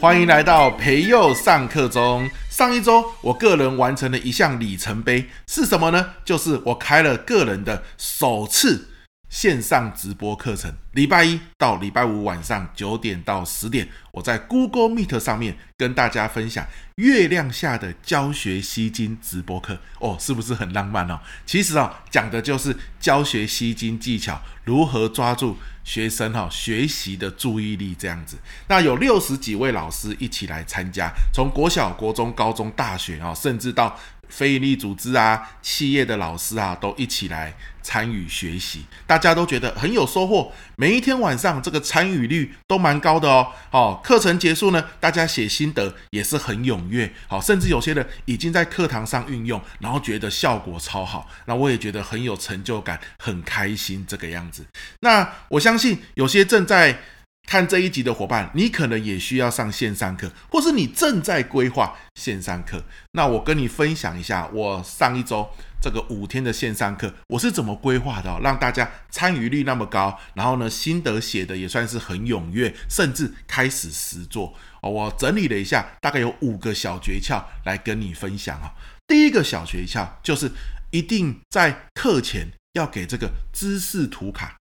[0.00, 2.30] 欢迎来到培佑上课中。
[2.48, 6.10] 上一周，我个人完成了一项里程碑，是什么呢？
[6.24, 8.90] 就是我开了个人的首次
[9.28, 10.72] 线上直播课程。
[10.92, 16.66] 礼拜一到礼拜五晚上九点到十点，我在 Google Meet 上面跟大家分享
[16.96, 19.78] 月亮下的教学吸睛直播课。
[20.00, 21.20] 哦，是不是很浪漫哦？
[21.46, 28.36] 其实啊、哦，讲的就是教学吸睛技巧，如何抓住学生哈、哦、学习的注意力这样子。
[28.66, 33.96] 那有六十几位老师一起来参加，从国小、国中、高中、大学啊、甚至到
[34.28, 40.52] 非营利组织啊、企业的老师啊，都一起来参与学习，大家都觉得很有收获。
[40.76, 43.52] 每一天晚上这个参与率都蛮高的哦。
[43.70, 47.12] 好，课程结束呢，大家写心得也是很踊跃。
[47.26, 51.28] 好，甚至有些人已经在课堂上运用，然后觉得效果超好。
[51.46, 54.66] 那我也觉得很有成就感，很开心这个样子。
[55.00, 57.00] 那我相信有些正在
[57.48, 62.84] 看这一集的伙伴，你可能也需要上线上课，或是你正在规划线上课。
[63.12, 65.48] 那我跟你分享一下，我上一周
[65.80, 74.52] 这个五天的线上课，我是怎么规划的，让大家参与率那么高，然后呢，心得写的也算是很踊跃，甚至开始实做。
[74.82, 78.74] 我整理了一下，大概有五个小诀窍来跟你分享啊。
[79.06, 80.52] 第一个小诀窍就是，
[80.90, 84.57] 一定在课前要给这个知识图卡。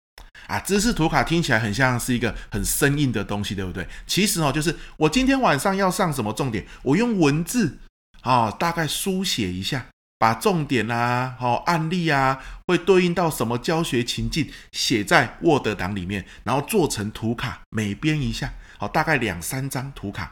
[0.47, 3.87] 啊，知识图卡听起来很像是一个很生硬的东西，对不对？
[4.05, 7.77] 其实哦，就是我今天晚上要上什么重点，我用文字
[8.21, 9.85] 啊，大概书写一下，
[10.19, 20.31] 把重点啊、好案例啊，会对应到什么教学情境，写在 Word 档里面，然后做成图卡，每编一下，好，大概两三张图卡，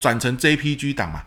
[0.00, 1.24] 转成 JPG 档嘛。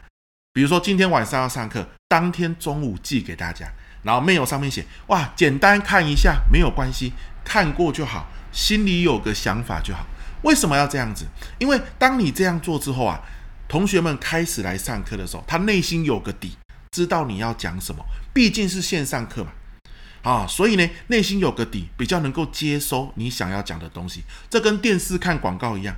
[0.54, 3.68] 比如说今天晚上要上课，当天中午寄给大家，
[4.04, 7.12] 然后 mail 上面写，哇，简单看一下，没有关系。
[7.46, 10.06] 看过就好，心里有个想法就好。
[10.42, 11.26] 为什么要这样子？
[11.58, 13.22] 因为当你这样做之后啊，
[13.70, 16.58] 同学们开始来上课的时候，他内心有个底，
[16.92, 18.04] 知道你要讲什么。
[18.34, 19.52] 毕竟是线上课嘛，
[20.24, 24.24] 啊，所以呢，内心有个底，比较能够接收你想要讲的东西。
[24.50, 25.96] 这跟电视看广告一样。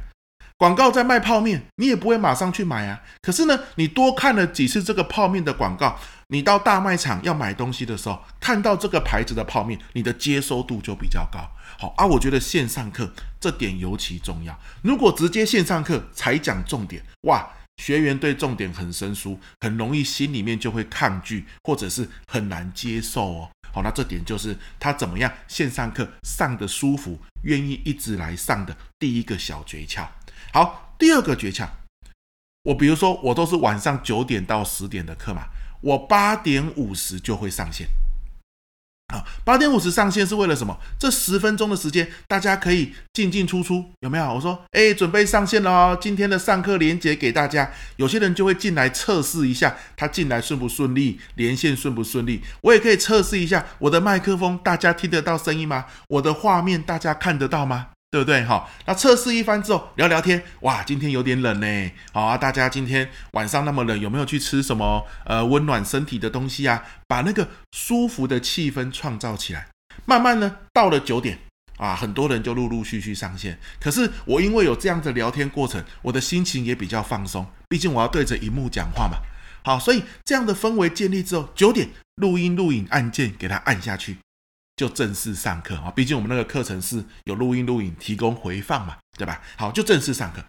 [0.58, 3.04] 广告在卖泡面，你也不会马上去买啊。
[3.22, 11.40] 可是呢，你多看了几次这个泡面的广告，你到大卖场要买东西的时候，看到这个牌子的泡面，你的接收度就比较高。
[11.78, 14.60] 好啊，我觉得线上课这点尤其重要。
[14.82, 17.48] 如果直接线上课才讲重点，哇，
[17.78, 23.52] 学员对重点很生疏，很容易心里面就会抗拒，或者是很难接受哦。
[23.72, 30.08] 好，那这点就是他怎么样线上课上的舒服，愿意一直来上的第一个小诀窍。
[30.54, 31.68] 好，第二个诀窍，
[32.64, 35.48] 我比如说我都是晚上九点到十点的课嘛，
[35.82, 37.88] 我八点五十就会上线。
[39.14, 40.78] 好，八点五十上线是为了什么？
[41.00, 44.34] 这十分钟的时间，大家可以进进出出，有没有？
[44.34, 47.72] 我说，哎，准备上线了哦，今天的上课连接给大家。
[47.96, 52.44] 有些人就会进来测试一下，他进来顺不顺利，连线顺不顺利。
[52.60, 55.86] 我也可以测试一下我的麦克风，大家听得到声音吗？
[56.10, 57.92] 我的画面大家看得到吗？
[58.10, 58.42] 对不对？
[58.44, 61.92] 好，那测试一番之后聊聊天，哇，今天有点冷呢。
[62.14, 66.84] 好啊，大家今天晚上那么冷，有没有去吃什么呃温暖身体的东西啊？
[67.08, 69.68] 把那个舒服的气氛创造起来。
[70.06, 71.38] 慢慢呢，到了九点
[71.78, 73.60] 啊，很多人就陆陆续续上线。
[73.80, 77.46] 可是我因为有这样的聊天过程，我的心情也比较放松。
[77.68, 79.18] 毕竟我要对着荧幕讲话嘛。
[79.64, 84.18] 好，所以这样的氛围建立之后，九点录音录影按键给它按下去。
[84.78, 85.92] 就正式上课啊！
[85.94, 89.42] 毕竟我们那个课程是有录音录影提供回放嘛，对吧？
[89.58, 90.42] 好，就正式上课。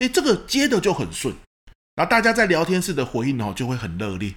[0.00, 1.32] 诶，这个接的就很顺，
[1.94, 4.34] 然后大家在聊天室的回应哦就会很热烈。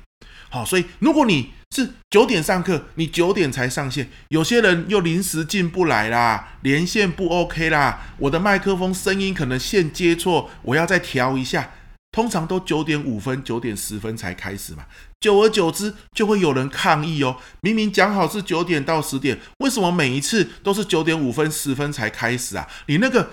[0.51, 11.71] 好，所以如果你是九点上课，你九点才上线，有些人又临时进不来啦，连线不 OK 啦，我的麦克风声音可能线接错，我要再调一下。
[12.19, 14.85] 通常都九点五分、九点十分才开始嘛，
[15.21, 17.37] 久而久之就会有人抗议哦。
[17.61, 22.67] 明明讲好是九点到十点，为什么每一次都是九点五分、十分才开始啊？
[22.87, 23.31] 你那个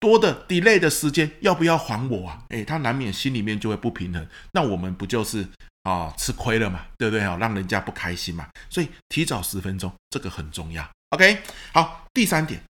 [0.00, 2.42] 多的 delay 的时间要不要还我啊？
[2.48, 4.26] 诶，他难免心里面就会不平衡。
[4.52, 5.46] 那我们不就是
[5.82, 6.86] 啊、吃亏了嘛？
[6.96, 7.36] 对不对啊？
[7.38, 8.48] 让人家不开心嘛。
[8.70, 10.88] 所以提早十分钟这个很重要。
[11.10, 11.42] OK，
[11.74, 12.62] 好，第三点，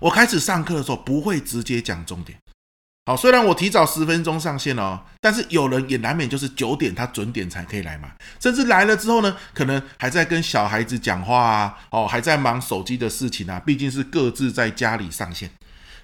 [0.00, 2.38] 我开始上课的时候不会直接讲重点。
[3.08, 15.50] 好，虽然我提早十分钟上线哦，但是有人也难免就是九点他准点才可以来嘛，甚至来了之后呢，可能还在跟小孩子讲话啊，哦，还在忙手机的事情啊，毕竟是各自在家里上线，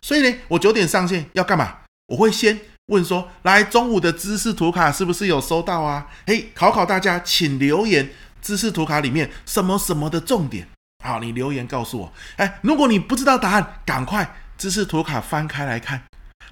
[0.01, 1.81] 所以呢，我九点上线要干嘛？
[2.06, 6.06] 我会先问说，来中午的知识图卡是不是有收到啊？
[6.27, 8.09] 嘿，考考大家，请留言
[8.41, 10.67] 知识图卡里面什么什么的重点，
[11.05, 16.01] 好，你留言告诉我，哎，如果你不知道答案，赶快知识图卡翻开来看。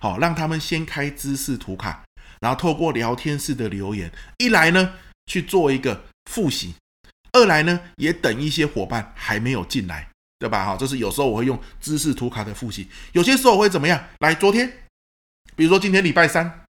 [0.02, 2.02] 好，让他们先开知识图卡，
[2.40, 4.94] 然后透过聊天室的留言，一来呢
[5.26, 6.74] 去做一个复习，
[7.30, 10.08] 二来呢也等一些伙伴还没有进来，
[10.40, 10.64] 对吧？
[10.64, 14.08] 好，这是有时候我会用知识图卡的复习，有些时候我会怎么样？
[14.18, 14.72] 来，昨天，
[15.54, 16.64] 比如说今天礼拜三。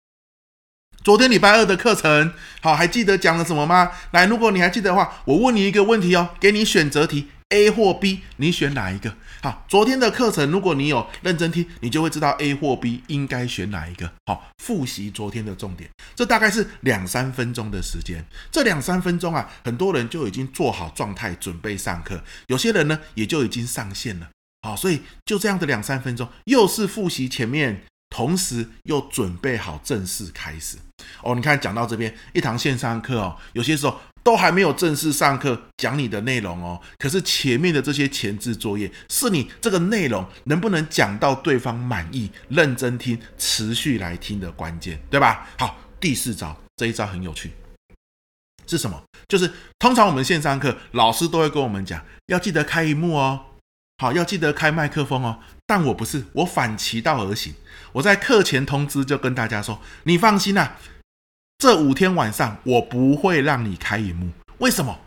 [1.04, 3.92] 昨天礼拜二的课程，好，还记得讲了什么吗？
[4.12, 9.16] 来，如果你还记得的话，我问你一个问题哦，给你选择题 A 或 B，你选哪一个？
[9.44, 14.12] 好，昨天的课程，如果你有认真听，你就会知道 A 或 B 应该选哪一个。
[14.26, 18.26] 好，复习昨天的重点，这大概是两三分钟的时间。
[18.52, 22.24] 这两三分钟啊，很多人就已经做好状态，准备上课。
[22.48, 24.30] 有些人呢，也就已经上线了。
[24.64, 27.84] 好，所以就这样的两三分钟，又是复习前面。
[28.14, 30.78] 同时又准备好正式开始
[31.24, 45.50] 哦，你看讲到这边一堂线上课哦，有些时候都还没有正式上课讲你的内容哦，可是前面的这些前置作业是你这个内容能不能讲到对方满意、认真听、持续来听的关键，对吧？
[45.58, 47.52] 好，第四招，这一招很有趣，
[48.68, 49.02] 是什么？
[49.28, 53.46] 就是通常我们线上课老师都会跟我们讲，要记得开一幕哦。
[54.04, 55.40] 好，要记得开麦克风哦。
[55.66, 57.54] 但我不是，我反其道而行。
[57.94, 60.76] 我在课前通知就跟大家说，你放心啊，
[61.58, 64.30] 这五天晚上我不会让你开萤幕。
[64.58, 65.00] 为什么？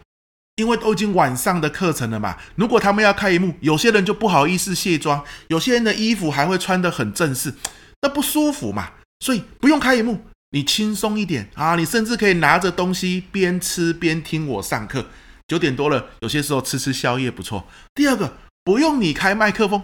[0.55, 2.39] 因为都已经晚上的课程了嘛。
[2.55, 7.53] 如果他们要开萤幕，有些人就不好意思卸妆，有些人的衣服还会穿得很正式，
[8.01, 8.93] 那不舒服嘛。
[9.21, 10.23] 所以不用开萤幕，
[10.53, 11.77] 你轻松一点啊。
[11.77, 15.05] 你甚至可以拿着东西边吃边听我上课。
[15.47, 17.67] 九点多了，有些时候吃吃宵夜不错。
[17.95, 18.39] 第二个。
[18.67, 19.81] 不用你开麦克风，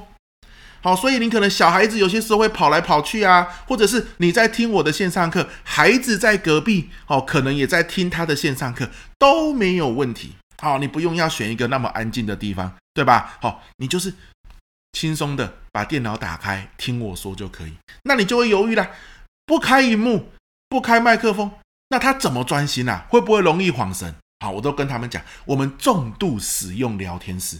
[0.80, 8.90] 好，所以你可能小孩子有些时候会跑来跑去啊，或者是你在听我的线上课，孩子在隔壁，哦，可能也在听他的线上课，
[9.20, 10.32] 都没有问题。
[10.60, 13.38] 好，你不用要选一个那么安静的地方，对吧？
[13.40, 14.12] 好，你就是
[14.92, 17.74] 轻松的把电脑打开，听我说就可以。
[18.02, 18.90] 那你就会犹豫了，
[19.46, 20.32] 不开萤幕，
[20.68, 21.52] 不开麦克风，
[21.90, 23.06] 那他怎么专心啊？
[23.08, 24.12] 会不会容易晃神？
[24.40, 27.58] 好，我都跟他们讲，我们重度使用聊天室。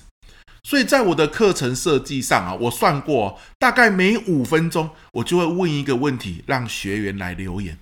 [0.62, 7.76] 所以在我的课程设计上啊，我算过，大概每五分钟我就会问一个问题，让学员来留言。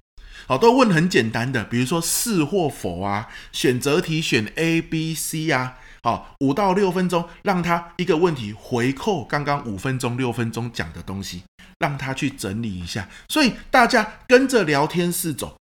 [0.46, 5.76] 好，都问很简单的，比如说是或否啊，选择题选 A、B、C 啊。
[6.02, 11.42] 好，五到六分钟，让他一个问题回扣刚刚五分钟、六分钟讲的东西，
[11.78, 13.06] 让他去整理一下。
[13.28, 15.59] 所以大家跟着聊天室走。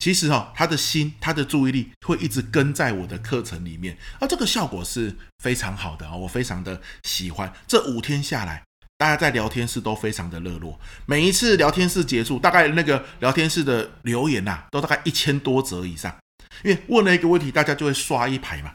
[0.00, 7.52] 其实哦，他的心、他的注意力会一直跟在我的课程里面，而这个效果是非常好的啊，我非常的喜欢。
[7.68, 8.64] 这五天下来，
[8.96, 10.80] 大家在聊天室都非常的热络。
[11.04, 16.16] 每一次聊天室结束，大概那个聊天室的留言呐，都大概一千多则以上。
[16.64, 18.72] 因为问了一个问题，大家就会刷一排嘛。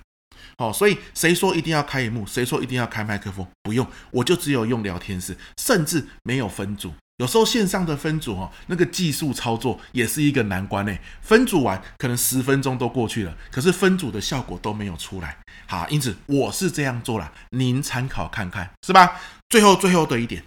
[0.60, 2.25] 好，所以谁说一定要开萤幕？
[2.27, 3.45] 谁说一定要开麦克风？
[3.63, 6.94] 不用，我就只有用聊天室，甚至没有分组。
[7.18, 11.00] 有时候线上的分组哦，那个技术操作也是一个难关诶。
[11.22, 15.38] 分组完可能十分钟都过去了，可是分组的效果都没有出来。
[15.66, 19.22] 好，因此我是这样做了，您参考看看，是吧？
[19.48, 20.44] 最后最后的一点，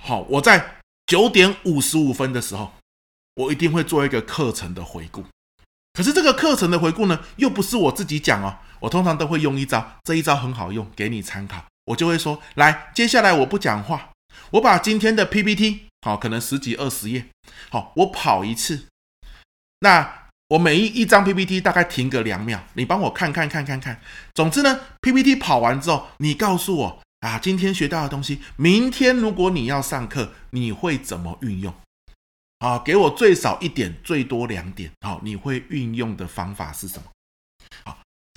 [0.00, 0.76] 好，我在
[1.06, 2.72] 九点五十五分的时候，
[3.34, 5.24] 我一定会做一个课程的回顾。
[5.94, 11.64] 可是这个课程的回顾呢，又不是我自己讲哦，我通常都会用一招，这一招很好用，给你参考。
[11.86, 14.11] 我就会说，来，接下来我不讲话。
[14.52, 17.26] 我把今天的 PPT 好，可能十几二十页，
[17.70, 18.86] 好，我跑一次。
[19.80, 24.00] 那我每一一张 PPT 大概停个两秒，你帮我看看看看看。
[24.34, 31.74] 总之呢，PPT 跑完之后，你告诉我啊，今天学到的东西，明天如果你要上课，你会怎么运用？
[32.60, 34.90] 好，给我最少一点，最多两点。
[35.00, 37.04] 好，你会运用的方法是什么？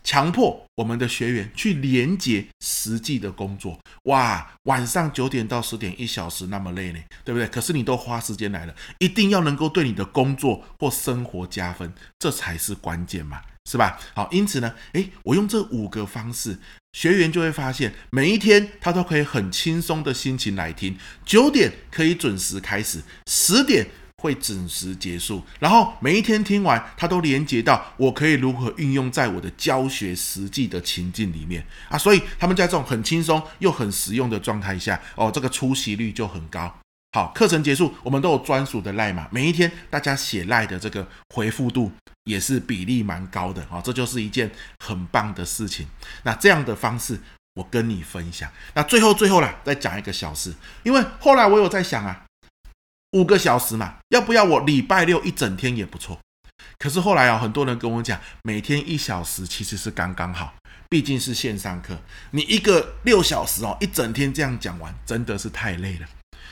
[0.05, 7.47] 强迫我们的学员去连接实际的工作，哇，晚上九点到十点一小时那么累呢，对不对？
[7.47, 13.99] 可是你都花时间来了，一定要能够对你的工作或生活加分，这才是关键嘛，是吧？
[14.13, 16.59] 好，因此呢，诶，我用这五个方式，
[16.93, 20.95] 学员就会发现每一天他都可以很轻松的心情来听，
[21.25, 23.87] 九点可以准时开始，十点。
[24.25, 36.75] 会准时结束，然后每一天听完，他都连接到我可以如何运用在我的教学实际的情境里面啊，所以他们在这种很轻松又很实用的状态下，哦，这个出席率就很高。
[37.11, 41.91] 好，课程结束，我们都有专属的赖嘛，每一天大家写赖的这个回复度
[42.23, 44.49] 也是比例蛮高的啊，这就是一件
[44.83, 45.85] 很棒的事情。
[46.23, 47.19] 那这样的方式，
[47.53, 48.51] 我跟你分享。
[48.73, 50.53] 那最后最后啦，再讲一个小事，
[50.83, 52.24] 因为后来我有在想啊。
[53.15, 56.19] 五个小时嘛，要不要我礼拜六一整天也不错。
[56.77, 60.53] 可是后来啊，很多人跟我讲，每天一小时其实是刚刚好，
[60.89, 61.97] 毕竟是线上课，
[62.31, 66.07] 你一个六小时哦，一整天这样讲完，真的是太累了。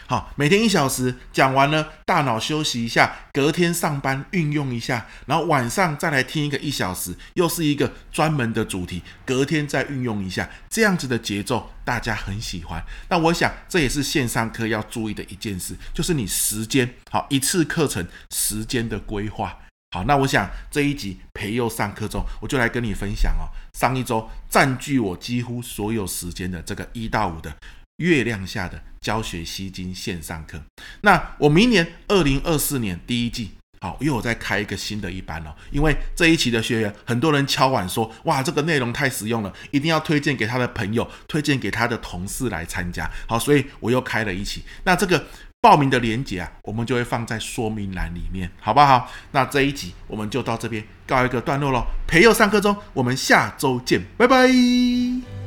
[0.07, 12.83] 好，每天一小时讲完了，大脑休息一下，隔天上班运用一下，然后晚上再来听一个一小时，又是一个专门的主题，隔天再运用一下，这样子的节奏大家很喜欢。
[13.09, 19.57] 那我想这也是线上课要注意的一件事，就是你时间好，一次课程时间的规划。
[19.91, 23.45] 好，那我想这一集培祐上课中，我就来跟你分享哦，
[23.77, 27.55] 上一周占据我几乎所有时间的这个一到五的。
[27.97, 30.61] 月亮下的教学吸睛线上课，
[31.01, 45.27] 那我明年二零二四年第一季，好，因为我在开一个新的一班哦，因为这一期的学员很多人敲碗说，哇，这个内容太实用了，一定要推荐给他的朋友，推荐给他的同事来参加，好，所以我又开了一期，那这个
[45.61, 49.11] 报名的链接啊，我们就会放在说明栏里面，好不好？
[49.31, 55.42] 那这一集我们就到这边告一个段落喽，培祐上课中，我们下周见，拜拜。